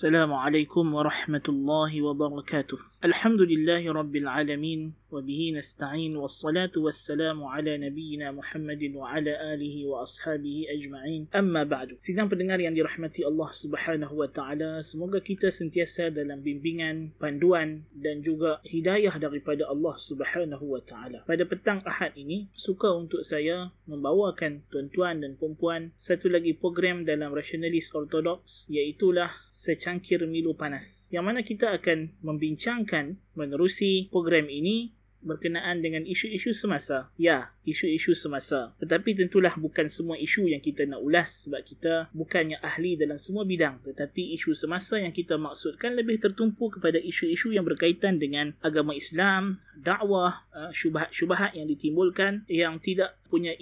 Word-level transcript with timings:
السلام 0.00 0.32
عليكم 0.32 0.94
ورحمة 0.94 1.42
الله 1.48 2.02
وبركاته. 2.02 2.78
الحمد 3.04 3.40
لله 3.40 3.92
رب 3.92 4.16
العالمين. 4.16 4.99
وبه 5.11 5.41
نستعين 5.55 6.13
والصلاة 6.19 6.75
والسلام 6.77 7.43
على 7.43 7.77
نبينا 7.77 8.31
محمد 8.31 8.91
وعلى 8.95 9.53
آله 9.53 9.75
وأصحابه 9.85 10.57
أجمعين 10.69 11.31
أما 11.31 11.63
بعد 11.63 11.97
Sidang 11.97 12.27
pendengar 12.27 12.61
yang 12.61 12.77
dirahmati 12.77 13.23
Allah 13.23 13.49
Subhanahu 13.55 14.19
wa 14.19 14.29
taala, 14.29 14.83
semoga 14.83 15.23
kita 15.23 15.49
sentiasa 15.49 16.11
dalam 16.11 16.43
bimbingan, 16.43 17.15
panduan 17.17 17.87
dan 17.95 18.21
juga 18.21 18.61
hidayah 18.67 19.15
daripada 19.17 19.65
Allah 19.71 19.95
Subhanahu 19.97 20.75
wa 20.75 20.81
taala. 20.83 21.23
Pada 21.25 21.47
petang 21.47 21.79
Ahad 21.87 22.13
ini, 22.19 22.51
suka 22.53 22.91
untuk 22.91 23.23
saya 23.25 23.71
membawakan 23.89 24.67
tuan-tuan 24.69 25.23
dan 25.23 25.39
puan-puan 25.39 25.95
satu 25.95 26.29
lagi 26.29 26.53
program 26.53 27.07
dalam 27.07 27.31
Rationalist 27.31 27.95
Orthodox 27.95 28.67
iaitu 28.67 29.15
secangkir 29.53 30.25
Milu 30.27 30.57
Panas. 30.57 31.07
Yang 31.13 31.25
mana 31.25 31.39
kita 31.45 31.71
akan 31.77 32.11
membincangkan 32.25 33.15
menerusi 33.37 34.09
program 34.09 34.49
ini 34.49 34.91
berkenaan 35.20 35.84
dengan 35.84 36.04
isu-isu 36.04 36.56
semasa. 36.56 37.12
Ya, 37.20 37.52
isu-isu 37.68 38.16
semasa. 38.16 38.72
Tetapi 38.80 39.16
tentulah 39.16 39.52
bukan 39.56 39.86
semua 39.86 40.16
isu 40.16 40.48
yang 40.48 40.64
kita 40.64 40.88
nak 40.88 41.00
ulas 41.04 41.46
sebab 41.46 41.60
kita 41.64 42.08
bukannya 42.16 42.56
ahli 42.60 42.96
dalam 42.96 43.20
semua 43.20 43.44
bidang. 43.44 43.80
Tetapi 43.84 44.36
isu 44.36 44.56
semasa 44.56 44.96
yang 45.00 45.12
kita 45.12 45.36
maksudkan 45.36 45.94
lebih 45.94 46.20
tertumpu 46.20 46.72
kepada 46.72 46.96
isu-isu 46.96 47.52
yang 47.52 47.64
berkaitan 47.68 48.16
dengan 48.16 48.56
agama 48.64 48.96
Islam, 48.96 49.60
dakwah, 49.76 50.44
uh, 50.56 50.72
syubhat-syubhat 50.72 51.56
yang 51.56 51.68
ditimbulkan 51.68 52.48
yang 52.48 52.80
tidak 52.80 53.16
punya 53.30 53.54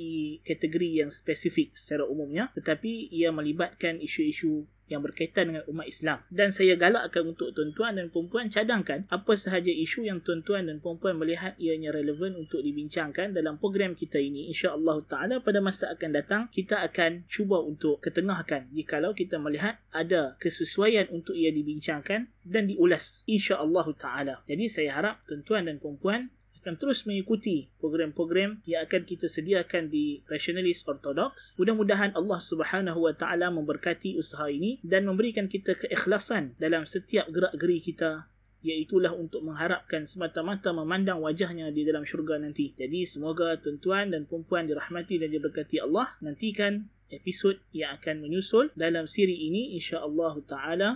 kategori 0.46 1.04
yang 1.04 1.10
spesifik 1.12 1.77
secara 1.77 2.08
umumnya. 2.08 2.48
Tetapi 2.56 3.12
ia 3.12 3.28
melibatkan 3.34 4.00
isu-isu 4.00 4.64
yang 4.88 5.05
berkaitan 5.05 5.52
dengan 5.52 5.65
umat 5.69 5.87
Islam. 5.88 6.19
Dan 6.33 6.51
saya 6.51 6.74
galakkan 6.74 7.24
untuk 7.28 7.52
tuan-tuan 7.52 7.97
dan 7.97 8.09
puan-puan 8.09 8.48
cadangkan 8.48 9.05
apa 9.09 9.33
sahaja 9.37 9.70
isu 9.70 10.05
yang 10.05 10.20
tuan-tuan 10.25 10.67
dan 10.67 10.80
puan-puan 10.80 11.17
melihat 11.17 11.55
ianya 11.61 11.92
relevan 11.95 12.34
untuk 12.36 12.61
dibincangkan 12.64 13.36
dalam 13.36 13.61
program 13.61 13.95
kita 13.95 14.19
ini. 14.19 14.48
InsyaAllah 14.50 15.05
ta'ala 15.06 15.36
pada 15.45 15.61
masa 15.61 15.92
akan 15.92 16.11
datang, 16.12 16.42
kita 16.48 16.80
akan 16.84 17.28
cuba 17.28 17.61
untuk 17.61 18.00
ketengahkan 18.00 18.69
jikalau 18.72 19.12
kita 19.12 19.36
melihat 19.36 19.78
ada 19.92 20.34
kesesuaian 20.41 21.06
untuk 21.12 21.36
ia 21.36 21.52
dibincangkan 21.52 22.28
dan 22.42 22.64
diulas. 22.67 23.23
InsyaAllah 23.28 23.86
ta'ala. 23.95 24.34
Jadi 24.48 24.64
saya 24.73 24.97
harap 24.97 25.23
tuan-tuan 25.28 25.69
dan 25.69 25.77
puan-puan 25.78 26.33
akan 26.69 26.77
terus 26.77 27.08
mengikuti 27.08 27.72
program-program 27.80 28.61
yang 28.69 28.84
akan 28.84 29.08
kita 29.08 29.24
sediakan 29.24 29.88
di 29.88 30.20
Rationalist 30.28 30.84
Orthodox. 30.84 31.56
Mudah-mudahan 31.56 32.12
Allah 32.12 32.44
Subhanahu 32.44 33.08
Wa 33.08 33.16
Taala 33.16 33.48
memberkati 33.48 34.20
usaha 34.20 34.44
ini 34.52 34.77
dan 34.84 35.08
memberikan 35.08 35.48
kita 35.48 35.80
keikhlasan 35.80 36.52
dalam 36.61 36.84
setiap 36.84 37.24
gerak-geri 37.33 37.80
kita 37.80 38.28
iaitulah 38.61 39.16
untuk 39.16 39.48
mengharapkan 39.48 40.05
semata-mata 40.05 40.77
memandang 40.77 41.24
wajahnya 41.24 41.72
di 41.72 41.89
dalam 41.89 42.05
syurga 42.05 42.36
nanti. 42.36 42.77
Jadi 42.77 43.08
semoga 43.08 43.56
tuan-tuan 43.56 44.12
dan 44.12 44.28
puan-puan 44.28 44.69
dirahmati 44.69 45.16
dan 45.16 45.33
diberkati 45.33 45.80
Allah. 45.80 46.20
Nantikan 46.20 46.84
episod 47.08 47.56
yang 47.72 47.96
akan 47.96 48.20
menyusul 48.20 48.77
dalam 48.77 49.08
siri 49.08 49.48
ini 49.48 49.72
insya-Allah 49.80 50.36
taala. 50.44 50.91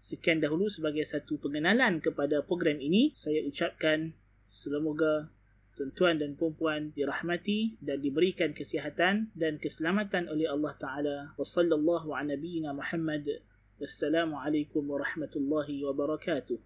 Sekian 0.00 0.40
dahulu 0.40 0.72
sebagai 0.72 1.04
satu 1.04 1.36
pengenalan 1.36 2.00
kepada 2.00 2.40
program 2.40 2.80
ini. 2.80 3.12
Saya 3.12 3.44
ucapkan 3.44 4.16
Semoga 4.50 5.30
tuan-tuan 5.78 6.18
dan 6.18 6.34
puan-puan 6.34 6.90
dirahmati 6.90 7.78
dan 7.78 8.02
diberikan 8.02 8.50
kesihatan 8.50 9.30
dan 9.38 9.62
keselamatan 9.62 10.26
oleh 10.26 10.50
Allah 10.50 10.74
Ta'ala. 10.74 11.16
Wa 11.38 11.46
sallallahu 11.46 12.10
ala 12.10 12.34
nabiyyina 12.34 12.74
Muhammad. 12.74 13.46
Wassalamualaikum 13.78 14.82
warahmatullahi 14.90 15.86
wabarakatuh. 15.86 16.58